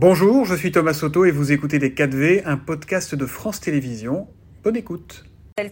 Bonjour, 0.00 0.44
je 0.44 0.54
suis 0.54 0.70
Thomas 0.70 0.94
Soto 0.94 1.24
et 1.24 1.32
vous 1.32 1.50
écoutez 1.50 1.80
Les 1.80 1.90
4V, 1.90 2.42
un 2.44 2.56
podcast 2.56 3.16
de 3.16 3.26
France 3.26 3.58
Télévisions. 3.58 4.28
Bonne 4.62 4.76
écoute. 4.76 5.24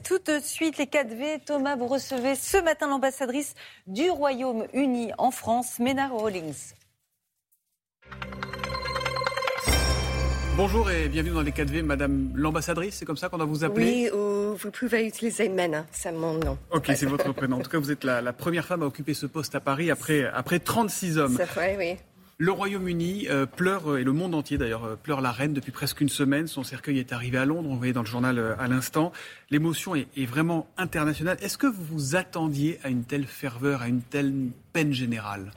Tout 0.02 0.18
de 0.18 0.40
suite, 0.42 0.78
les 0.78 0.86
4V. 0.86 1.44
Thomas, 1.46 1.76
vous 1.76 1.86
recevez 1.86 2.34
ce 2.34 2.60
matin 2.60 2.88
l'ambassadrice 2.88 3.54
du 3.86 4.10
Royaume-Uni 4.10 5.12
en 5.16 5.30
France, 5.30 5.78
Mena 5.78 6.08
Rawlings. 6.08 6.72
Bonjour 10.56 10.90
et 10.90 11.08
bienvenue 11.08 11.34
dans 11.34 11.42
les 11.42 11.52
4V, 11.52 11.82
Madame 11.84 12.32
l'ambassadrice, 12.34 12.96
c'est 12.96 13.04
comme 13.04 13.16
ça 13.16 13.28
qu'on 13.28 13.36
doit 13.36 13.46
vous 13.46 13.62
appeler 13.62 14.10
Oui, 14.12 14.18
ou 14.18 14.56
vous 14.56 14.70
pouvez 14.72 15.06
utiliser 15.06 15.48
Mena, 15.48 15.86
c'est 15.92 16.10
mon 16.10 16.34
nom. 16.34 16.58
Ok, 16.72 16.90
c'est 16.96 17.06
votre 17.06 17.32
prénom. 17.32 17.58
En 17.58 17.62
tout 17.62 17.70
cas, 17.70 17.78
vous 17.78 17.92
êtes 17.92 18.02
la, 18.02 18.20
la, 18.22 18.32
première 18.32 18.66
femme 18.66 18.82
à 18.82 18.86
occuper 18.86 19.14
ce 19.14 19.26
poste 19.26 19.54
à 19.54 19.60
Paris 19.60 19.88
après, 19.88 20.24
après 20.24 20.58
36 20.58 21.16
hommes. 21.18 21.36
C'est 21.36 21.44
vrai, 21.44 21.76
oui. 21.78 21.96
Le 22.38 22.52
Royaume-Uni 22.52 23.28
euh, 23.30 23.46
pleure, 23.46 23.92
euh, 23.92 23.98
et 23.98 24.04
le 24.04 24.12
monde 24.12 24.34
entier 24.34 24.58
d'ailleurs, 24.58 24.84
euh, 24.84 24.96
pleure 24.96 25.22
la 25.22 25.32
reine 25.32 25.54
depuis 25.54 25.72
presque 25.72 26.02
une 26.02 26.10
semaine. 26.10 26.46
Son 26.46 26.64
cercueil 26.64 26.98
est 26.98 27.12
arrivé 27.12 27.38
à 27.38 27.46
Londres, 27.46 27.68
on 27.70 27.76
voyait 27.76 27.94
dans 27.94 28.02
le 28.02 28.06
journal 28.06 28.56
à 28.58 28.68
l'instant. 28.68 29.10
L'émotion 29.50 29.94
est, 29.94 30.06
est, 30.16 30.26
vraiment 30.26 30.66
internationale. 30.76 31.38
Est-ce 31.40 31.56
que 31.56 31.66
vous 31.66 31.82
vous 31.82 32.16
attendiez 32.16 32.78
à 32.82 32.90
une 32.90 33.04
telle 33.04 33.26
ferveur, 33.26 33.80
à 33.82 33.88
une 33.88 34.02
telle 34.02 34.34
peine 34.72 34.92
générale? 34.92 35.50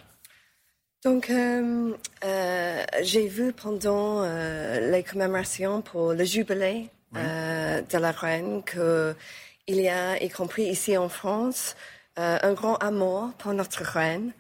Donc, 1.06 1.30
euh, 1.30 1.94
euh, 2.26 2.84
j'ai 3.04 3.28
vu 3.28 3.54
pendant 3.54 4.22
euh, 4.22 4.92
les 4.92 5.02
commémorations 5.02 5.82
pour 5.82 6.14
le 6.14 6.26
jubilé 6.26 6.90
oui. 7.14 7.22
de 7.22 7.98
la 7.98 8.12
reine 8.12 8.62
qu'il 8.64 9.78
y 9.78 9.88
a, 9.88 10.22
y 10.22 10.30
compris 10.30 10.64
ici 10.64 10.98
en 10.98 11.08
France, 11.08 11.78
un 12.18 12.54
grand 12.54 12.76
amour 12.76 13.32
pour 13.38 13.54
notre 13.54 13.82
reine. 13.82 14.34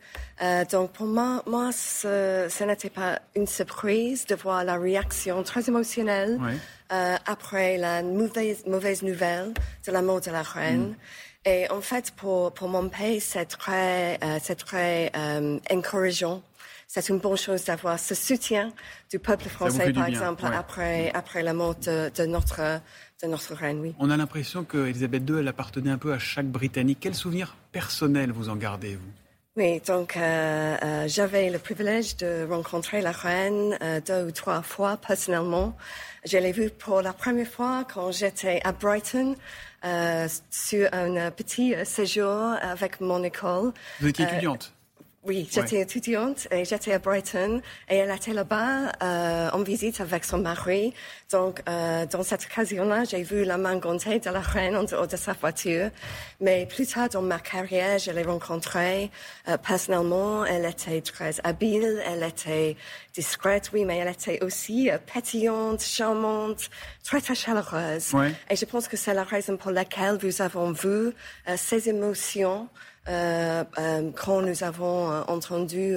donc, 0.69 0.91
pour 0.91 1.05
moi, 1.05 1.41
moi 1.47 1.71
ce, 1.71 2.47
ce 2.49 2.63
n'était 2.65 2.89
pas 2.89 3.19
une 3.35 3.47
surprise 3.47 4.25
de 4.25 4.35
voir 4.35 4.65
la 4.65 4.75
réaction 4.77 5.43
très 5.43 5.69
émotionnelle 5.69 6.37
oui. 6.41 6.53
après 7.25 7.77
la 7.77 8.03
mauvaise, 8.03 8.65
mauvaise 8.65 9.01
nouvelle 9.01 9.53
de 9.87 9.91
la 9.93 10.01
mort 10.01 10.19
de 10.19 10.31
la 10.31 10.41
reine. 10.41 10.89
Mm. 10.89 10.95
Et 11.45 11.69
en 11.71 11.81
fait, 11.81 12.11
pour, 12.11 12.51
pour 12.53 12.67
mon 12.67 12.89
pays, 12.89 13.21
c'est 13.21 13.45
très, 13.45 14.19
euh, 14.23 14.39
c'est 14.41 14.55
très 14.55 15.11
euh, 15.15 15.57
encourageant. 15.71 16.41
C'est 16.91 17.07
une 17.09 17.19
bonne 17.19 17.37
chose 17.37 17.65
d'avoir 17.65 17.99
ce 17.99 18.15
soutien 18.15 18.73
du 19.11 19.19
peuple 19.19 19.47
français, 19.47 19.93
par 19.93 20.07
exemple, 20.07 20.43
ouais. 20.43 20.55
après, 20.55 21.11
après 21.13 21.43
la 21.43 21.53
mort 21.53 21.75
de, 21.75 22.09
de, 22.09 22.25
notre, 22.25 22.81
de 23.21 23.27
notre 23.27 23.53
reine. 23.53 23.79
Oui. 23.79 23.93
On 23.99 24.09
a 24.09 24.17
l'impression 24.17 24.63
qu'Elisabeth 24.63 25.21
II, 25.29 25.35
elle 25.37 25.47
appartenait 25.47 25.91
un 25.91 25.99
peu 25.99 26.13
à 26.13 26.17
chaque 26.17 26.47
Britannique. 26.47 26.97
Quel 26.99 27.13
souvenir 27.13 27.55
personnel 27.71 28.31
vous 28.31 28.49
en 28.49 28.55
gardez, 28.55 28.95
vous? 28.95 29.11
Oui, 29.55 29.79
donc 29.85 30.17
euh, 30.17 30.77
euh, 30.81 31.07
j'avais 31.07 31.51
le 31.51 31.59
privilège 31.59 32.17
de 32.17 32.47
rencontrer 32.49 33.01
la 33.01 33.11
reine 33.11 33.77
euh, 33.83 34.01
deux 34.01 34.25
ou 34.25 34.31
trois 34.31 34.63
fois 34.63 34.97
personnellement. 34.97 35.77
Je 36.25 36.39
l'ai 36.39 36.51
vue 36.51 36.71
pour 36.71 37.03
la 37.03 37.13
première 37.13 37.47
fois 37.47 37.85
quand 37.93 38.11
j'étais 38.11 38.61
à 38.63 38.71
Brighton 38.71 39.35
sur 40.49 40.89
un 40.91 41.29
petit 41.31 41.75
séjour 41.85 42.55
avec 42.61 42.99
mon 42.99 43.23
école. 43.23 43.73
Vous 44.01 44.07
étiez 44.07 44.25
étudiante? 44.25 44.73
Oui, 45.25 45.47
j'étais 45.51 45.75
ouais. 45.75 45.81
étudiante 45.81 46.47
et 46.49 46.63
j'étais 46.63 46.93
à 46.93 46.99
Brighton 46.99 47.61
et 47.89 47.97
elle 47.97 48.09
était 48.09 48.31
là-bas 48.31 48.93
euh, 49.03 49.49
en 49.51 49.63
visite 49.63 49.99
avec 49.99 50.23
son 50.23 50.37
mari. 50.37 50.93
Donc, 51.29 51.61
euh, 51.67 52.05
dans 52.05 52.23
cette 52.23 52.45
occasion-là, 52.45 53.03
j'ai 53.03 53.23
vu 53.23 53.43
la 53.43 53.57
main 53.57 53.75
gantée 53.75 54.19
de 54.19 54.29
la 54.29 54.39
reine 54.39 54.77
en 54.77 54.83
dehors 54.83 55.07
de 55.07 55.17
sa 55.17 55.33
voiture. 55.33 55.89
Mais 56.39 56.65
plus 56.65 56.87
tard 56.87 57.09
dans 57.09 57.21
ma 57.21 57.37
carrière, 57.37 57.99
je 57.99 58.11
l'ai 58.11 58.23
rencontrée 58.23 59.11
euh, 59.49 59.57
personnellement. 59.57 60.45
Elle 60.45 60.65
était 60.65 61.01
très 61.01 61.35
habile, 61.43 62.01
elle 62.07 62.23
était 62.23 62.77
discrète, 63.13 63.71
oui, 63.73 63.83
mais 63.83 63.97
elle 63.97 64.07
était 64.07 64.41
aussi 64.41 64.89
pétillante, 65.13 65.81
charmante, 65.81 66.69
très, 67.03 67.19
très 67.19 67.35
chaleureuse. 67.35 68.13
Ouais. 68.13 68.33
Et 68.49 68.55
je 68.55 68.63
pense 68.63 68.87
que 68.87 68.95
c'est 68.95 69.13
la 69.13 69.25
raison 69.25 69.57
pour 69.57 69.71
laquelle 69.71 70.17
vous 70.17 70.41
avez 70.41 70.71
vu 70.71 71.11
ces 71.57 71.89
émotions 71.89 72.09
euh, 72.61 72.65
euh, 72.65 72.88
quand 73.05 74.41
nous 74.41 74.63
avons 74.63 75.11
euh, 75.11 75.21
entendu 75.27 75.95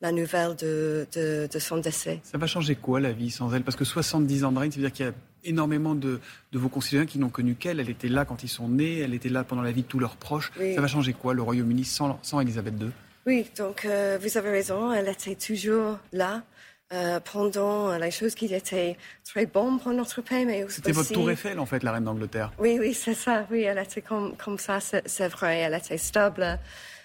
la 0.00 0.12
nouvelle 0.12 0.56
de, 0.56 1.06
de, 1.14 1.48
de, 1.52 1.58
son 1.58 1.78
décès. 1.78 2.20
Ça 2.22 2.38
va 2.38 2.46
changer 2.46 2.74
quoi 2.74 3.00
la 3.00 3.12
vie 3.12 3.30
sans 3.30 3.54
elle? 3.54 3.62
Parce 3.62 3.76
que 3.76 3.84
70 3.84 4.44
ans 4.44 4.52
de 4.52 4.58
règne, 4.58 4.70
ça 4.70 4.76
veut 4.76 4.82
dire 4.82 4.92
qu'il 4.92 5.06
y 5.06 5.08
a 5.08 5.12
énormément 5.44 5.94
de, 5.94 6.20
de 6.52 6.58
vos 6.58 6.68
concitoyens 6.68 7.06
qui 7.06 7.18
n'ont 7.18 7.28
connu 7.28 7.54
qu'elle. 7.54 7.80
Elle 7.80 7.90
était 7.90 8.08
là 8.08 8.24
quand 8.24 8.42
ils 8.42 8.48
sont 8.48 8.68
nés, 8.68 8.98
elle 8.98 9.14
était 9.14 9.28
là 9.28 9.44
pendant 9.44 9.62
la 9.62 9.72
vie 9.72 9.82
de 9.82 9.86
tous 9.86 9.98
leurs 9.98 10.16
proches. 10.16 10.52
Oui. 10.58 10.74
Ça 10.74 10.80
va 10.80 10.88
changer 10.88 11.12
quoi 11.12 11.34
le 11.34 11.42
Royaume-Uni 11.42 11.84
sans, 11.84 12.18
sans 12.22 12.40
Elisabeth 12.40 12.74
II 12.80 12.90
Oui, 13.26 13.46
donc 13.56 13.86
vous 13.86 14.38
avez 14.38 14.50
raison, 14.50 14.92
elle 14.92 15.08
était 15.08 15.36
toujours 15.36 15.98
là. 16.12 16.42
Euh, 16.90 17.20
pendant 17.20 17.98
les 17.98 18.10
choses 18.10 18.34
qui 18.34 18.46
étaient 18.46 18.96
très 19.22 19.44
bonnes 19.44 19.78
pour 19.78 19.92
notre 19.92 20.22
pays, 20.22 20.46
mais 20.46 20.64
aussi... 20.64 20.76
C'était 20.76 20.92
votre 20.92 21.12
tour 21.12 21.30
Eiffel, 21.30 21.60
en 21.60 21.66
fait, 21.66 21.82
la 21.82 21.92
reine 21.92 22.04
d'Angleterre. 22.04 22.50
Oui, 22.58 22.78
oui, 22.80 22.94
c'est 22.94 23.12
ça. 23.12 23.46
Oui, 23.50 23.60
elle 23.60 23.76
était 23.76 24.00
comme, 24.00 24.34
comme 24.38 24.58
ça, 24.58 24.78
c'est 24.80 25.28
vrai. 25.28 25.58
Elle 25.58 25.74
était 25.74 25.98
stable. 25.98 26.58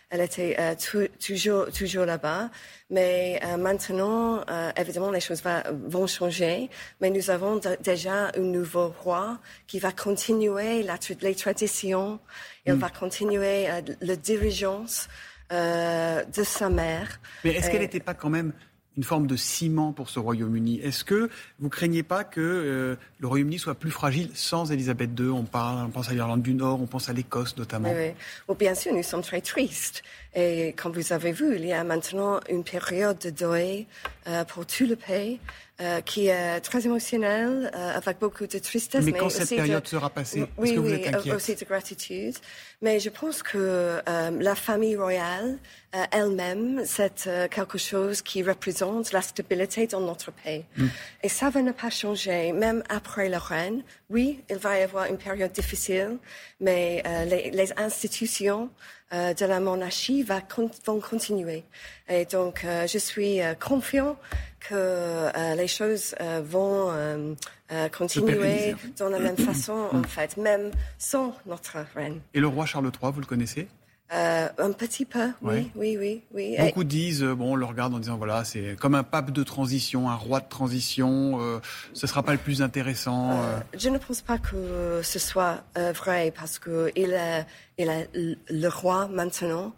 Elle 0.10 0.22
était 0.22 0.56
euh, 0.58 0.76
tout, 0.76 1.10
toujours, 1.20 1.70
toujours 1.70 2.06
là-bas. 2.06 2.50
Mais 2.92 3.42
euh, 3.44 3.58
maintenant, 3.58 4.46
évidemment, 4.78 5.12
les 5.12 5.20
choses 5.20 5.44
va, 5.44 5.64
vont 5.70 6.08
changer. 6.08 6.70
Mais 7.02 7.10
nous 7.10 7.30
avons 7.30 7.60
déjà 7.82 8.32
un 8.38 8.40
nouveau 8.40 8.96
roi 9.04 9.38
qui 9.68 9.80
va 9.80 9.92
continuer 9.92 10.84
la, 10.84 10.98
les 11.20 11.36
traditions. 11.36 12.22
Il 12.66 12.76
mm. 12.76 12.78
va 12.78 12.90
continuer 12.90 13.68
la 14.00 14.16
dirigeance 14.16 15.10
de 15.52 16.44
sa 16.44 16.70
mère. 16.70 17.20
Mais 17.44 17.52
est-ce 17.56 17.70
qu'elle 17.70 17.82
n'était 17.82 18.00
pas 18.00 18.14
quand 18.14 18.30
même 18.30 18.54
une 18.98 19.04
forme 19.04 19.28
de 19.28 19.36
ciment 19.36 19.92
pour 19.92 20.10
ce 20.10 20.20
Royaume-Uni. 20.20 20.80
Est-ce 20.82 21.04
que 21.04 21.30
vous 21.60 21.70
craignez 21.70 22.04
pas 22.04 22.24
que 22.24 22.42
euh, 22.42 22.96
le 23.20 23.28
Royaume-Uni 23.28 23.60
soit 23.60 23.76
plus 23.76 23.92
fragile 23.92 24.30
sans 24.34 24.72
Elisabeth 24.72 25.12
II 25.20 25.30
On 25.30 25.44
parle, 25.44 25.86
on 25.86 25.90
pense 25.90 26.10
à 26.10 26.14
l'Irlande 26.14 26.42
du 26.42 26.54
Nord, 26.54 26.82
on 26.82 26.86
pense 26.86 27.10
à 27.10 27.14
l'Écosse 27.14 27.58
notamment. 27.58 27.90
Oui, 27.90 27.96
oui. 27.98 28.12
Oh, 28.48 28.56
bien 28.56 28.76
sûr, 28.76 28.94
nous 28.94 29.04
sommes 29.04 29.24
très 29.24 29.42
tristes. 29.42 30.04
Et 30.36 30.74
comme 30.74 30.94
vous 30.94 31.14
avez 31.14 31.32
vu, 31.32 31.56
il 31.56 31.66
y 31.66 31.74
a 31.74 31.84
maintenant 31.84 32.40
une 32.50 32.64
période 32.64 33.18
de 33.20 33.30
deuil 33.30 33.88
euh, 34.28 34.44
pour 34.46 34.66
tout 34.66 34.86
le 34.86 34.96
pays. 34.96 35.40
Euh, 35.82 36.02
qui 36.02 36.28
est 36.28 36.62
très 36.62 36.86
émotionnelle, 36.86 37.72
euh, 37.76 37.98
avec 37.98 38.20
beaucoup 38.20 38.46
de 38.46 38.60
tristesse. 38.60 39.04
Mais, 39.04 39.12
mais 39.12 39.18
quand 39.18 39.30
cette 39.30 39.50
période 39.50 39.82
de... 39.82 39.88
sera 39.88 40.08
passée, 40.12 40.46
oui, 40.56 40.70
est-ce 40.70 40.76
que 40.76 40.80
vous 40.80 40.86
oui, 40.86 40.94
êtes 40.94 41.16
inquiète? 41.16 41.34
aussi 41.34 41.56
de 41.56 41.66
gratitude. 41.66 42.36
Mais 42.84 43.00
je 43.00 43.10
pense 43.10 43.42
que 43.42 43.58
euh, 43.58 44.32
la 44.40 44.56
famille 44.56 44.96
royale 44.96 45.58
elle-même, 46.12 46.82
c'est 46.86 47.30
quelque 47.52 47.78
chose 47.78 48.24
qui 48.24 48.42
représente 48.42 49.12
la 49.12 49.22
stabilité 49.22 49.86
dans 49.86 50.00
notre 50.00 50.32
pays. 50.32 50.66
Mm. 50.76 50.88
Et 51.22 51.30
ça 51.30 51.52
va 51.52 51.62
ne 51.62 51.72
pas 51.72 51.92
changer, 51.92 52.52
même 52.52 52.84
après 52.90 53.30
la 53.30 53.38
reine. 53.38 53.84
Oui, 54.10 54.44
il 54.50 54.58
va 54.58 54.80
y 54.80 54.82
avoir 54.82 55.06
une 55.06 55.20
période 55.20 55.52
difficile, 55.52 56.18
mais 56.60 57.04
les, 57.30 57.52
les, 57.52 57.72
institutions 57.78 58.72
de 59.12 59.46
la 59.46 59.60
monarchie 59.60 60.24
va, 60.24 60.42
vont 60.88 61.00
continuer. 61.00 61.64
Et 62.10 62.26
donc, 62.26 62.66
je 62.88 62.98
suis 62.98 63.40
confiant 63.60 64.18
que 64.70 64.74
euh, 64.76 65.56
les 65.56 65.68
choses 65.68 66.16
euh, 66.22 66.42
vont 66.44 66.92
euh, 66.92 67.36
continuer 67.90 68.76
dans 68.98 69.10
la 69.10 69.20
même 69.20 69.38
façon, 69.50 69.90
en 69.92 70.04
fait, 70.04 70.38
même 70.38 70.72
sans 70.98 71.36
notre 71.46 71.78
reine. 71.96 72.22
Et 72.34 72.40
le 72.40 72.48
roi 72.48 72.66
Charles 72.74 72.92
III, 73.02 73.12
vous 73.12 73.20
le 73.20 73.26
connaissez 73.28 73.68
un 74.16 74.72
petit 74.74 75.06
peu, 75.06 75.30
oui, 75.42 75.72
oui, 75.74 75.98
oui, 76.00 76.22
oui. 76.36 76.56
Beaucoup 76.60 76.84
disent, 76.84 77.24
bon, 77.24 77.54
on 77.54 77.56
le 77.56 77.66
regarde 77.66 77.96
en 77.96 78.00
disant, 78.00 78.16
voilà, 78.16 78.44
c'est 78.44 78.76
comme 78.80 78.94
un 78.94 79.02
pape 79.02 79.32
de 79.32 79.42
transition, 79.42 80.08
un 80.08 80.16
roi 80.16 80.40
de 80.40 80.48
transition, 80.48 81.40
euh, 81.42 81.60
ce 81.94 82.06
ne 82.06 82.10
sera 82.10 82.22
pas 82.22 82.34
le 82.34 82.38
plus 82.38 82.62
intéressant. 82.62 83.32
Euh... 83.32 83.60
Je 83.76 83.90
ne 83.90 83.98
pense 83.98 84.22
pas 84.22 84.38
que 84.38 85.02
ce 85.02 85.18
soit 85.18 85.64
vrai, 85.76 86.32
parce 86.36 86.60
qu'il 86.60 87.12
est, 87.14 87.46
il 87.80 87.90
est 87.90 88.08
le 88.14 88.68
roi 88.68 89.08
maintenant. 89.08 89.74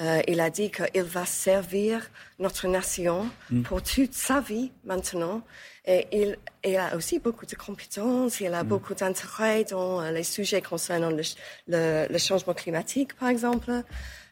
Euh, 0.00 0.22
il 0.26 0.40
a 0.40 0.48
dit 0.48 0.70
qu'il 0.70 1.02
va 1.02 1.26
servir 1.26 2.10
notre 2.38 2.66
nation 2.66 3.28
Mm. 3.50 3.62
pour 3.62 3.82
toute 3.82 4.14
sa 4.14 4.40
vie 4.40 4.72
maintenant. 4.84 5.42
Et 5.84 6.06
il, 6.12 6.38
il 6.64 6.76
a 6.76 6.96
aussi 6.96 7.18
beaucoup 7.18 7.44
de 7.44 7.54
compétences, 7.54 8.40
il 8.40 8.54
a 8.54 8.62
Mm. 8.64 8.68
beaucoup 8.68 8.94
d'intérêt 8.94 9.64
dans 9.64 10.00
euh, 10.00 10.10
les 10.10 10.22
sujets 10.22 10.62
concernant 10.62 11.10
le, 11.10 11.22
le, 11.68 12.06
le 12.10 12.18
changement 12.18 12.54
climatique, 12.54 13.14
par 13.16 13.28
exemple. 13.28 13.70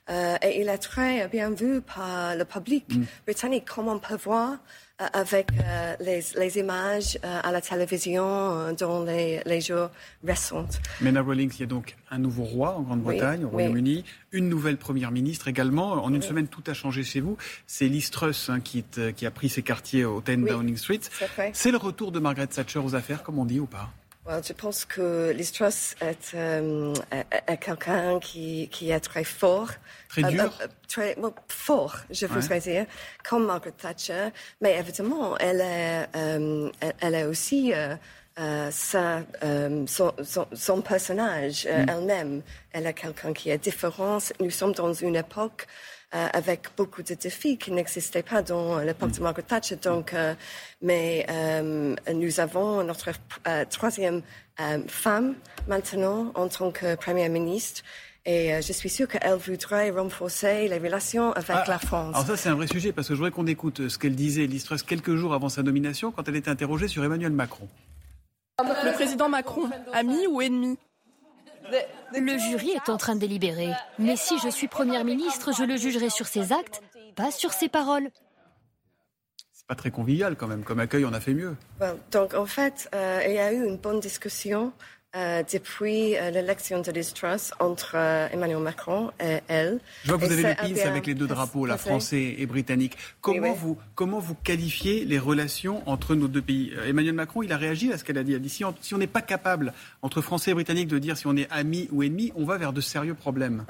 Euh, 0.09 0.37
et 0.43 0.61
il 0.61 0.69
est 0.69 0.79
très 0.79 1.29
bien 1.29 1.51
vu 1.51 1.81
par 1.83 2.35
le 2.35 2.45
public 2.45 2.85
Mm. 2.89 3.05
britannique, 3.27 3.65
comme 3.65 3.89
on 3.89 3.99
peut 3.99 4.17
voir 4.17 4.59
euh, 5.01 5.07
avec 5.13 5.49
euh, 5.53 5.95
les, 6.01 6.21
les, 6.37 6.59
images 6.59 7.19
à 7.23 7.53
la 7.53 7.61
télévision 7.61 8.73
dans 8.73 9.05
les, 9.05 9.41
les, 9.47 9.61
jours 9.61 9.91
récents. 10.25 10.67
Mena 11.01 11.23
Rawlings, 11.23 11.53
il 11.55 11.61
y 11.61 11.63
a 11.63 11.67
donc 11.67 11.97
un 12.11 12.19
nouveau 12.19 12.45
roi 12.45 12.77
en 12.77 12.83
Grande-Bretagne, 12.83 13.41
oui, 13.41 13.47
au 13.47 13.49
Royaume-Uni, 13.51 13.97
oui. 14.05 14.05
une 14.33 14.49
nouvelle 14.49 14.79
première 14.79 15.11
ministre 15.11 15.49
également. 15.49 15.93
En 15.93 16.09
une 16.11 16.17
oui. 16.17 16.23
semaine, 16.23 16.49
tout 16.49 16.65
a 16.67 16.75
changé 16.75 17.03
chez 17.05 17.21
vous. 17.21 17.37
C'est 17.67 17.87
Liz 17.87 18.11
Truss 18.11 18.49
hein, 18.51 18.61
qui, 18.61 18.79
est, 18.79 19.13
qui, 19.15 19.27
a 19.27 19.31
pris 19.31 19.49
ses 19.49 19.63
quartiers 19.63 20.05
au 20.05 20.21
10 20.21 20.39
Downing 20.39 20.77
Street. 20.77 21.01
C'est 21.53 21.71
le 21.71 21.79
retour 21.79 22.11
de 22.11 22.19
Margaret 22.19 22.49
Thatcher 22.49 22.81
aux 22.81 22.95
affaires, 22.95 23.23
comme 23.23 23.39
on 23.39 23.45
dit 23.45 23.61
ou 23.61 23.67
pas? 23.67 23.91
Je 24.27 24.53
pense 24.53 24.85
que 24.85 25.31
Liz 25.31 25.53
est, 26.01 26.35
euh, 26.35 26.95
quelqu'un 27.61 28.21
qui, 28.21 28.69
qui, 28.71 28.91
est 28.91 29.01
très 29.01 29.25
fort. 29.25 29.71
Très 30.09 30.23
dur 30.23 30.53
euh, 30.61 30.67
Très 30.89 31.17
fort, 31.49 31.97
je 32.11 32.27
voudrais 32.27 32.61
dire, 32.61 32.87
comme 33.29 33.47
Margaret 33.47 33.73
Thatcher. 33.73 34.29
Mais 34.61 34.77
évidemment, 34.79 35.39
elle 35.39 35.61
est, 35.61 36.09
elle 37.01 37.15
est 37.15 37.25
aussi 37.25 37.73
sa, 38.37 39.23
son, 39.87 40.15
son, 40.53 40.83
personnage 40.83 41.67
mm. 41.67 41.89
elle-même. 41.89 42.43
Elle 42.73 42.87
est 42.87 42.95
quelqu'un 42.95 43.33
qui 43.33 43.51
est 43.51 43.59
différent. 43.59 44.19
Nous 44.41 44.51
sommes 44.51 44.73
dans 44.73 44.93
une 44.93 45.17
époque 45.17 45.67
euh, 45.67 46.00
avec 46.13 46.69
beaucoup 46.77 47.03
de 47.03 47.15
défis 47.15 47.57
qui 47.57 47.71
n'existaient 47.71 48.23
pas 48.23 48.43
dans 48.43 48.79
l'époque 48.79 49.13
de 49.13 49.21
Margaret 49.21 49.43
Thatcher. 49.43 49.77
Donc, 49.77 50.13
euh, 50.13 50.35
mais 50.83 51.27
euh, 51.31 51.95
nous 52.13 52.41
avons 52.41 52.83
notre 52.85 53.11
troisième 53.69 54.23
femme 54.89 55.37
maintenant 55.69 56.33
en 56.35 56.49
tant 56.49 56.71
que 56.71 56.95
première 56.97 57.31
ministre. 57.31 57.83
Et 58.27 58.61
je 58.61 58.73
suis 58.75 58.91
sûre 58.91 59.09
qu'elle 59.09 59.35
voudrait 59.37 59.91
renforcer 59.91 60.69
les 60.69 60.77
relations 60.77 61.33
avec 61.33 61.57
ah, 61.57 61.65
la 61.67 61.79
France. 61.79 62.15
Alors 62.15 62.27
ça, 62.27 62.37
c'est 62.37 62.51
un 62.51 62.55
vrai 62.55 62.67
sujet, 62.67 62.93
parce 62.93 63.09
que 63.09 63.15
je 63.15 63.19
voudrais 63.19 63.31
qu'on 63.31 63.47
écoute 63.47 63.89
ce 63.89 63.99
qu'elle 63.99 64.15
disait, 64.15 64.47
Liz 64.47 64.69
quelques 64.87 65.17
jours 65.17 65.33
avant 65.33 65.49
sa 65.49 65.63
nomination, 65.63 66.13
quand 66.13 66.29
elle 66.29 66.37
était 66.37 66.51
interrogée 66.51 66.87
sur 66.87 67.03
Emmanuel 67.03 67.33
Macron. 67.33 67.67
Le 68.63 68.93
président 68.93 69.31
Macron, 69.31 69.71
ami 69.95 70.27
ou 70.27 70.43
ennemi? 70.43 70.77
Le 72.15 72.39
jury 72.39 72.71
est 72.71 72.89
en 72.89 72.97
train 72.97 73.15
de 73.15 73.21
délibérer. 73.21 73.73
Mais 73.99 74.17
si 74.17 74.39
je 74.39 74.49
suis 74.49 74.69
Première 74.69 75.05
ministre, 75.05 75.53
je 75.53 75.65
le 75.65 75.77
jugerai 75.77 76.11
sur 76.11 76.27
ses 76.27 76.53
actes, 76.53 76.83
pas 77.17 77.31
sur 77.31 77.53
ses 77.53 77.69
paroles. 77.69 78.11
C'est 79.53 79.67
pas 79.67 79.75
très 79.75 79.91
convivial 79.91 80.37
quand 80.37 80.47
même. 80.47 80.65
Comme 80.65 80.81
accueil, 80.81 81.05
on 81.05 81.13
a 81.13 81.21
fait 81.21 81.35
mieux. 81.35 81.57
donc 82.11 82.35
en 82.35 82.47
fait, 82.47 82.89
euh, 82.95 83.23
il 83.27 83.35
y 83.35 83.39
a 83.39 83.53
eu 83.53 83.65
une 83.65 83.77
bonne 83.77 84.01
discussion 84.01 84.73
euh, 85.17 85.43
depuis 85.53 86.17
euh, 86.17 86.31
l'élection 86.31 86.81
de 86.81 86.93
Liz 86.93 87.13
Truss 87.13 87.51
entre 87.59 87.95
euh, 87.97 88.29
Emmanuel 88.33 88.61
Macron 88.61 89.11
et 89.19 89.39
elle. 89.49 89.81
Je 90.05 90.11
vois 90.11 90.19
que 90.21 90.27
vous 90.27 90.33
avez 90.33 90.43
le 90.43 90.55
pins 90.55 90.89
avec 90.89 91.07
les 91.09 91.15
deux 91.15 91.27
drapeaux, 91.27 91.67
la 91.67 91.79
français 91.79 92.37
et 92.39 92.47
britannique. 92.47 92.97
Comment, 93.21 93.53
Vous, 93.53 93.77
comment 93.97 94.21
vous 94.21 94.37
qualifiez 94.37 95.05
les 95.05 95.19
relations 95.19 95.83
entre 95.87 96.15
nos 96.15 96.29
deux 96.29 96.43
pays? 96.43 96.73
Emmanuel 96.87 97.15
Macron, 97.15 97.43
il 97.43 97.53
a 97.53 97.57
réagi 97.57 97.93
à 97.93 97.99
ce 97.99 98.05
qu'elle 98.05 98.19
a 98.19 98.23
dit. 98.23 98.33
Elle 98.33 98.37
a 98.37 98.41
dit 98.41 98.49
si 98.49 98.95
on 98.95 98.99
n'est 98.99 99.09
pas 99.09 99.23
capable, 99.23 99.73
entre 100.03 100.21
français 100.21 100.53
et 100.53 100.55
britannique, 100.55 100.87
de 100.87 100.99
dire 100.99 101.17
si 101.17 101.27
on 101.27 101.37
est 101.37 101.51
amis 101.51 101.89
ou 101.91 102.05
ennemis, 102.05 102.33
on 102.37 102.45
va 102.45 102.57
vers 102.57 102.73
de 102.73 102.81
sérieux 102.81 103.15
problèmes. 103.15 103.65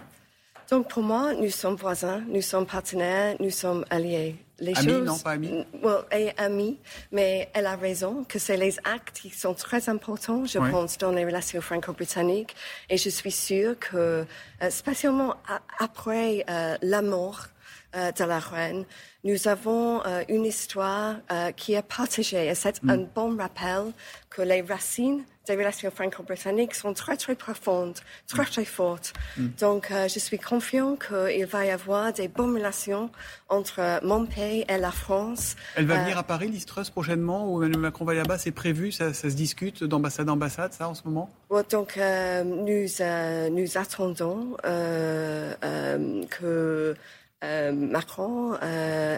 Donc 0.71 0.89
pour 0.89 1.03
moi, 1.03 1.35
nous 1.35 1.51
sommes 1.51 1.75
voisins, 1.75 2.23
nous 2.29 2.43
sommes 2.43 2.65
partenaires, 2.65 3.35
nous 3.41 3.51
sommes 3.51 3.85
alliés. 3.91 4.37
Les 4.61 4.77
amis, 4.77 4.89
choses, 4.89 5.07
non 5.07 5.19
pas 5.19 5.31
amis. 5.31 5.65
et 6.13 6.31
amis, 6.37 6.79
mais 7.11 7.49
elle 7.55 7.67
a 7.67 7.77
raison 7.77 8.25
que 8.29 8.39
c'est 8.39 8.59
les 8.59 8.77
actes 8.85 9.21
qui 9.23 9.31
sont 9.31 9.55
très 9.55 9.89
importants, 9.89 10.45
je 10.45 10.59
pense, 10.59 10.99
dans 10.99 11.13
les 11.13 11.25
relations 11.25 11.63
franco-britanniques. 11.63 12.55
Et 12.91 12.99
je 12.99 13.09
suis 13.09 13.33
sûre 13.33 13.79
que, 13.79 14.27
euh, 14.63 14.71
spécialement 14.71 15.37
après 15.79 16.45
euh, 16.49 16.77
la 16.83 17.01
mort 17.01 17.47
de 17.95 18.25
la 18.25 18.39
reine, 18.39 18.85
nous 19.25 19.49
avons 19.49 20.03
une 20.29 20.45
histoire 20.45 21.17
qui 21.57 21.75
est 21.75 21.83
partagée. 21.83 22.47
Et 22.47 22.55
c'est 22.55 22.83
mm. 22.83 22.91
un 22.91 22.99
bon 23.15 23.37
rappel 23.37 23.93
que 24.29 24.43
les 24.43 24.63
racines 24.63 25.25
des 25.51 25.57
relations 25.57 25.91
franco-britanniques 25.91 26.75
sont 26.75 26.95
très, 26.95 27.17
très 27.17 27.35
profondes, 27.35 27.99
très, 28.29 28.45
très 28.45 28.65
fortes. 28.65 29.13
Mm. 29.37 29.47
Donc, 29.59 29.91
euh, 29.91 30.09
je 30.09 30.19
suis 30.19 30.39
confiant 30.39 30.97
qu'il 30.97 31.47
va 31.47 31.65
y 31.65 31.71
avoir 31.71 32.13
des 32.13 32.29
bonnes 32.29 32.55
relations 32.55 33.11
entre 33.49 34.01
mon 34.05 34.27
pays 34.27 34.65
et 34.69 34.79
la 34.79 34.93
France. 34.93 35.57
Elle 35.75 35.87
va 35.87 36.03
venir 36.03 36.17
euh, 36.17 36.21
à 36.21 36.23
Paris, 36.23 36.49
l'Istrus, 36.49 36.91
prochainement, 36.91 37.53
ou 37.53 37.63
Emmanuel 37.63 37.81
Macron 37.81 38.05
va 38.05 38.15
y 38.15 38.19
là-bas? 38.19 38.39
C'est 38.39 38.53
prévu? 38.53 38.93
Ça, 38.93 39.13
se 39.13 39.27
discute 39.29 39.83
d'ambassade 39.83 40.29
en 40.29 40.35
ambassade, 40.35 40.73
ça, 40.73 40.89
en 40.89 40.95
ce 40.95 41.03
moment? 41.05 41.31
Donc, 41.71 41.97
euh, 41.97 42.45
nous, 42.45 43.57
nous 43.57 43.79
attendons 43.79 44.57
que 44.63 46.95
Macron 47.43 48.59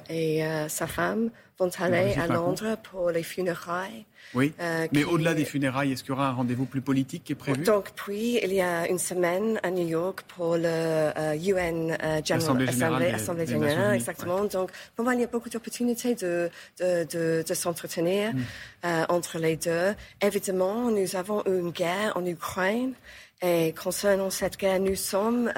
et 0.09 0.43
sa 0.69 0.87
femme 0.87 1.31
vont 1.59 1.71
aller 1.79 2.15
à 2.15 2.27
Londres 2.27 2.77
pour 2.83 3.11
les 3.11 3.23
funérailles. 3.23 4.05
Oui, 4.35 4.53
euh, 4.61 4.87
mais 4.93 5.05
au-delà 5.05 5.35
des 5.35 5.45
funérailles, 5.45 5.93
est-ce 5.93 6.03
qu'il 6.03 6.11
y 6.11 6.13
aura 6.13 6.29
un 6.29 6.33
rendez-vous 6.33 6.65
plus 6.65 6.81
politique 6.81 7.25
qui 7.25 7.33
est 7.33 7.37
prévu? 7.37 7.65
Donc, 7.65 7.91
puis, 7.95 8.39
il 8.43 8.53
y 8.53 8.63
a 8.63 8.89
une 8.89 8.99
semaine 8.99 9.61
à 9.63 9.71
New 9.71 9.87
York 9.87 10.23
pour 10.29 10.57
le 10.57 11.11
UN 11.37 11.91
euh, 11.91 11.97
euh, 12.03 12.21
General 12.25 12.69
Assembly, 12.69 13.07
Assemblée 13.07 13.47
générale, 13.47 13.95
exactement. 13.95 14.45
Donc, 14.45 14.71
pour 14.97 15.05
moi, 15.05 15.15
il 15.15 15.21
y 15.21 15.25
a 15.25 15.27
beaucoup 15.27 15.51
d'opportunités 15.51 16.15
de, 16.15 16.51
de, 16.81 17.07
de, 17.13 17.45
de 17.47 17.55
s'entretenir 17.55 18.33
mm. 18.33 18.89
entre 19.09 19.39
les 19.39 19.57
deux. 19.57 19.95
Évidemment, 20.23 20.91
nous 20.91 21.17
avons 21.17 21.43
une 21.47 21.71
guerre 21.71 22.13
en 22.17 22.25
Ukraine. 22.25 22.95
Et 23.43 23.75
concernant 23.75 24.31
cette 24.31 24.57
guerre, 24.57 24.79
nous 24.79 24.95
sommes 24.95 25.53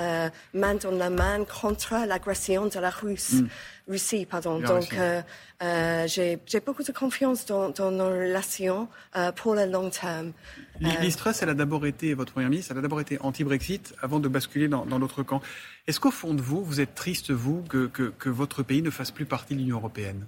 main 0.55 0.75
dans 0.75 0.91
la 0.91 1.11
main 1.11 1.45
contre 1.45 1.95
l'agression 2.07 2.67
de 2.67 2.79
la 2.79 2.91
Russie. 2.91 3.43
Mm. 3.43 3.49
Russie, 3.89 4.27
pardon. 4.27 4.61
Donc, 4.61 4.95
euh, 4.95 5.21
euh, 5.63 6.07
j'ai 6.07 6.61
beaucoup 6.65 6.83
de 6.83 6.93
confiance 6.93 7.45
dans, 7.45 7.91
nos 7.91 8.09
relations 8.09 8.89
euh, 9.17 9.31
pour 9.33 9.55
le 9.55 9.67
long 9.67 9.91
terme. 9.91 10.33
Liz 10.81 11.17
Truss, 11.17 11.43
elle 11.43 11.51
a 11.51 11.55
d'abord 11.55 11.85
été, 11.85 12.15
votre 12.15 12.33
première 12.33 12.49
ministre, 12.49 12.73
elle 12.73 12.79
a 12.79 12.83
d'abord 12.83 13.01
été 13.01 13.19
anti-Brexit 13.21 13.95
avant 14.01 14.21
de 14.21 14.29
basculer 14.29 14.69
dans, 14.69 14.85
l'autre 14.99 15.23
camp. 15.23 15.43
Est-ce 15.87 16.01
qu'au 16.01 16.11
fond 16.11 16.33
de 16.33 16.41
vous, 16.41 16.65
vous 16.65 16.81
êtes 16.81 16.95
triste, 16.95 17.31
vous, 17.31 17.63
que, 17.63 17.87
que 17.87 18.29
votre 18.31 18.63
pays 18.63 18.81
ne 18.81 18.91
fasse 18.91 19.11
plus 19.11 19.27
partie 19.27 19.55
de 19.55 19.61
l'Union 19.61 19.77
européenne? 19.77 20.27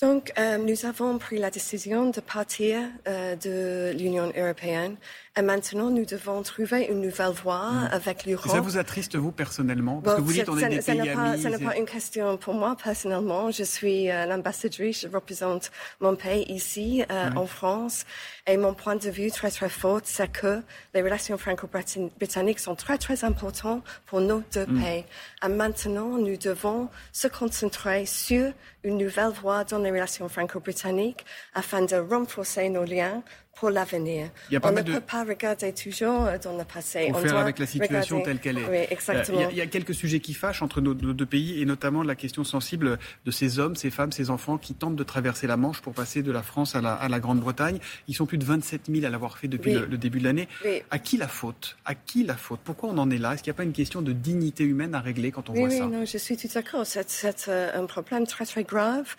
Donc, 0.00 0.32
euh, 0.38 0.56
nous 0.56 0.86
avons 0.86 1.18
pris 1.18 1.36
la 1.36 1.50
décision 1.50 2.08
de 2.08 2.20
partir 2.20 2.80
euh, 3.06 3.36
de 3.36 3.94
l'Union 3.98 4.32
européenne 4.34 4.96
et 5.38 5.42
maintenant 5.42 5.90
nous 5.90 6.04
devons 6.04 6.42
trouver 6.42 6.86
une 6.86 7.00
nouvelle 7.00 7.30
voie 7.30 7.70
mm. 7.70 7.88
avec 7.92 8.26
l'Europe. 8.26 8.50
Ça 8.50 8.60
vous 8.60 8.78
attriste, 8.78 9.14
vous, 9.14 9.30
personnellement? 9.30 10.00
Parce 10.00 10.16
que 10.16 10.22
vous 10.22 10.32
dites 10.32 10.48
on 10.48 10.58
est 10.58 10.68
des 10.68 10.80
pays 10.80 11.08
amis. 11.08 11.40
Ce 11.40 11.48
n'est 11.48 11.58
pas 11.58 11.76
une 11.76 11.86
question 11.86 12.36
pour 12.36 12.54
moi, 12.54 12.76
personnellement. 12.82 13.50
Je 13.50 13.62
suis 13.62 14.10
euh, 14.10 14.26
l'ambassadrice, 14.26 15.02
je 15.02 15.08
représente 15.08 15.70
mon 16.00 16.16
pays 16.16 16.44
ici, 16.48 17.04
euh, 17.10 17.30
en 17.36 17.46
France. 17.46 18.04
Et 18.46 18.56
mon 18.56 18.74
point 18.74 18.96
de 18.96 19.08
vue 19.08 19.30
très, 19.30 19.50
très 19.50 19.68
fort, 19.68 20.00
c'est 20.02 20.32
que 20.32 20.62
les 20.94 21.02
relations 21.02 21.38
franco-britanniques 21.38 22.58
sont 22.58 22.74
très, 22.74 22.98
très 22.98 23.24
importantes 23.24 23.84
pour 24.06 24.20
nos 24.20 24.42
deux 24.52 24.66
mm. 24.66 24.82
pays. 24.82 25.04
Et 25.44 25.48
maintenant, 25.48 26.18
nous 26.18 26.36
devons 26.36 26.88
se 27.12 27.28
concentrer 27.28 28.04
sur 28.04 28.52
une 28.82 28.98
nouvelle 28.98 29.30
voie 29.30 29.62
dans 29.62 29.78
les 29.78 29.90
relations 29.90 30.28
franco-britanniques 30.28 31.24
afin 31.54 31.82
de 31.82 31.96
renforcer 31.96 32.68
nos 32.68 32.84
liens 32.84 33.22
pour 33.60 33.70
l'avenir. 33.70 34.30
On 34.62 34.72
ne 34.72 34.82
peut 34.82 35.00
pas 35.00 35.19
regarder 35.24 35.72
toujours 35.72 36.28
dans 36.42 36.56
le 36.56 36.64
passé. 36.64 37.10
On 37.14 37.18
faire 37.18 37.36
avec 37.36 37.58
la 37.58 37.66
situation 37.66 38.20
telle 38.22 38.38
qu'elle 38.38 38.58
est. 38.58 38.68
Oui, 38.68 38.86
exactement. 38.90 39.48
Il 39.50 39.56
y, 39.56 39.60
a, 39.60 39.66
quelques 39.66 39.94
sujets 39.94 40.20
qui 40.20 40.34
fâchent 40.34 40.62
entre 40.62 40.80
nos, 40.80 40.94
deux 40.94 41.26
pays 41.26 41.60
et 41.60 41.64
notamment 41.64 42.02
la 42.02 42.14
question 42.14 42.44
sensible 42.44 42.98
de 43.24 43.30
ces 43.30 43.58
hommes, 43.58 43.76
ces 43.76 43.90
femmes, 43.90 44.12
ces 44.12 44.30
enfants 44.30 44.58
qui 44.58 44.74
tentent 44.74 44.96
de 44.96 45.04
traverser 45.04 45.46
la 45.46 45.56
Manche 45.56 45.80
pour 45.80 45.92
passer 45.92 46.22
de 46.22 46.32
la 46.32 46.42
France 46.42 46.74
à 46.74 46.80
la, 46.80 47.20
Grande-Bretagne. 47.20 47.78
Ils 48.08 48.14
sont 48.14 48.26
plus 48.26 48.38
de 48.38 48.44
27 48.44 48.82
000 48.90 49.04
à 49.04 49.10
l'avoir 49.10 49.38
fait 49.38 49.48
depuis 49.48 49.72
le, 49.72 49.98
début 49.98 50.18
de 50.20 50.24
l'année. 50.24 50.48
À 50.90 50.98
qui 50.98 51.16
la 51.16 51.28
faute? 51.28 51.76
À 51.84 51.94
qui 51.94 52.24
la 52.24 52.36
faute? 52.36 52.60
Pourquoi 52.64 52.90
on 52.90 52.98
en 52.98 53.10
est 53.10 53.18
là? 53.18 53.34
Est-ce 53.34 53.42
qu'il 53.42 53.50
n'y 53.50 53.56
a 53.56 53.58
pas 53.58 53.64
une 53.64 53.72
question 53.72 54.02
de 54.02 54.12
dignité 54.12 54.64
humaine 54.64 54.94
à 54.94 55.00
régler 55.00 55.30
quand 55.30 55.50
on 55.50 55.54
voit 55.54 55.70
ça? 55.70 55.86
Oui, 55.86 55.92
non, 55.92 56.04
je 56.04 56.18
suis 56.18 56.36
tout 56.36 56.48
d'accord. 56.52 56.84
C'est 56.86 57.48
euh, 57.48 57.70
un 57.74 57.86
problème 57.86 58.26
très 58.26 58.46
très 58.46 58.64
grave. 58.64 59.16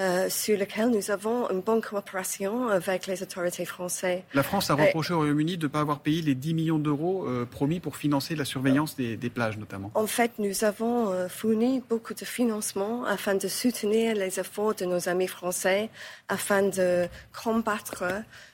Euh, 0.00 0.28
sur 0.28 0.56
lequel 0.56 0.90
nous 0.90 1.10
avons 1.10 1.50
une 1.50 1.60
bonne 1.60 1.80
coopération 1.80 2.68
avec 2.68 3.08
les 3.08 3.20
autorités 3.20 3.64
françaises. 3.64 4.22
La 4.32 4.44
France 4.44 4.70
a 4.70 4.74
reproché 4.74 5.12
au 5.12 5.16
Royaume-Uni 5.16 5.56
de 5.58 5.66
ne 5.66 5.72
pas 5.72 5.80
avoir 5.80 5.98
payé 5.98 6.22
les 6.22 6.36
10 6.36 6.54
millions 6.54 6.78
d'euros 6.78 7.26
euh, 7.26 7.44
promis 7.44 7.80
pour 7.80 7.96
financer 7.96 8.36
la 8.36 8.44
surveillance 8.44 8.94
des, 8.94 9.16
plages 9.28 9.58
notamment. 9.58 9.90
En 9.96 10.06
fait, 10.06 10.30
nous 10.38 10.62
avons 10.62 11.10
euh, 11.10 11.28
fourni 11.28 11.82
beaucoup 11.88 12.14
de 12.14 12.24
financement 12.24 13.04
afin 13.06 13.34
de 13.34 13.48
soutenir 13.48 14.14
les 14.14 14.38
efforts 14.38 14.76
de 14.76 14.84
nos 14.84 15.08
amis 15.08 15.26
français, 15.26 15.90
afin 16.28 16.62
de 16.62 17.08
combattre 17.42 18.04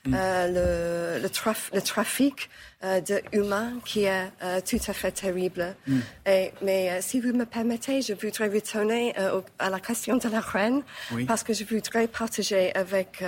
mm. 0.05 0.15
le, 0.15 1.19
le, 1.21 1.81
trafic 1.81 2.49
euh, 2.85 3.01
de 3.01 3.19
humain 3.31 3.73
qui 3.83 4.03
est 4.03 4.31
euh, 4.43 4.59
tout 4.63 4.77
à 4.87 4.93
fait 4.93 5.11
terrible. 5.11 5.75
Mm. 5.87 5.99
Et, 6.27 6.51
mais 6.61 6.91
euh, 6.91 6.97
si 7.01 7.19
vous 7.19 7.33
me 7.33 7.45
permettez, 7.45 8.03
je 8.03 8.13
voudrais 8.13 8.47
retourner 8.47 9.15
à 9.57 9.69
la 9.71 9.79
question 9.79 10.17
de 10.17 10.29
la 10.29 10.39
reine, 10.39 10.83
parce 11.27 11.43
que 11.43 11.53
je 11.53 11.63
voudrais 11.63 12.07
partager 12.07 12.75
avec 12.75 13.23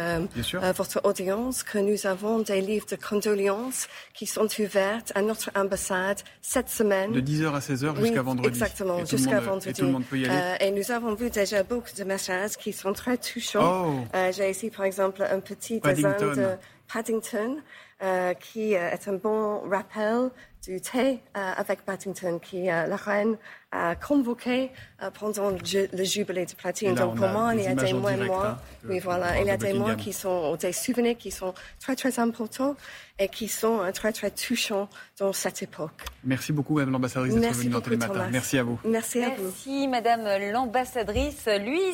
votre 0.76 1.02
audience 1.04 1.64
que 1.64 1.80
nous 1.80 2.06
avons 2.06 2.40
des 2.40 2.62
livres 2.62 2.86
de 2.90 2.96
condoléances 2.96 3.88
qui 4.14 4.26
sont 4.26 4.48
ouverts 4.60 5.02
à 5.16 5.22
notre 5.22 5.50
ambassade 5.56 6.20
cette 6.42 6.70
semaine. 6.70 7.12
De 7.12 7.22
10h 7.22 7.54
à 7.54 7.60
16h 7.60 8.00
jusqu'à 8.00 8.22
vendredi. 8.22 8.50
Exactement, 8.50 9.04
jusqu'à 9.06 9.40
vendredi. 9.40 9.70
Et 9.70 9.74
tout 9.74 9.86
le 9.86 9.92
monde 9.92 10.06
peut 10.06 10.20
y 10.20 10.28
aller. 10.28 10.58
et 10.60 10.72
nous 10.72 10.92
avons 10.92 11.16
vu 11.16 11.30
déjà 11.30 11.64
beaucoup 11.64 11.96
de 11.98 12.04
messages 12.04 12.58
qui 12.58 12.74
sont 12.74 12.94
très 12.94 13.18
touchants. 13.18 14.04
Oh. 14.14 14.20
J'ai 14.36 14.50
ici, 14.52 14.70
par 14.70 14.86
exemple, 14.86 15.24
un 15.24 15.40
petit 15.40 15.80
dessin 15.80 16.16
de 16.20 16.58
Paddington, 16.92 17.58
euh, 18.04 18.34
qui 18.36 18.76
euh, 18.76 18.92
est 18.92 19.08
un 19.08 19.14
bon 19.14 19.68
rappel 19.70 20.30
du 20.64 20.80
thé 20.82 21.20
euh, 21.36 21.52
avec 21.58 21.82
Paddington, 21.82 22.40
qui 22.40 22.66
la 22.66 22.96
reine 22.96 23.38
a 23.72 23.96
convoqué 23.96 24.72
pendant 25.20 25.50
le, 25.50 26.04
jubilé 26.04 26.46
de 26.46 26.54
platine. 26.54 26.94
Donc 26.94 27.16
pour 27.16 27.28
moi, 27.28 27.54
il 27.56 27.64
y 27.64 27.68
a 27.68 27.74
des 27.74 27.94
mois, 27.94 28.12
hein, 28.12 28.58
oui 28.88 29.00
voilà, 29.00 29.40
il 29.42 29.48
y 29.48 29.50
a 29.50 29.58
des 29.58 29.74
mois 29.74 29.96
qui 29.96 30.14
sont 30.14 30.56
des 30.56 30.74
souvenirs 30.74 31.18
qui 31.18 31.32
sont 31.32 31.54
très 31.80 31.96
très 31.96 32.20
importants 32.20 32.76
et 33.18 33.30
qui 33.30 33.48
sont 33.48 33.80
très 33.94 34.12
très 34.12 34.32
touchants 34.32 34.90
dans 35.20 35.34
cette 35.34 35.64
époque. 35.64 36.06
Merci 36.24 36.54
beaucoup, 36.54 36.76
Madame 36.76 36.92
l'ambassadrice, 36.92 37.36
d'être 37.36 37.56
venue 37.56 37.70
dans 37.70 37.82
Télématin. 37.82 38.30
Merci 38.32 38.58
à 38.58 38.64
vous. 38.64 38.80
Merci 38.86 39.24
à 39.24 39.30
vous. 39.30 39.44
Merci, 39.44 39.88
Madame 39.88 40.52
l'ambassadrice. 40.52 41.48
Lui, 41.48 41.94